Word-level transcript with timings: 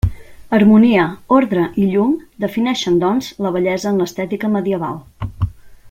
Harmonia, 0.57 1.03
ordre 1.39 1.65
i 1.83 1.85
llum 1.91 2.15
defineixen, 2.45 2.97
doncs, 3.05 3.29
la 3.47 3.53
bellesa 3.59 3.93
en 3.93 4.01
l'estètica 4.05 4.53
medieval. 4.57 4.99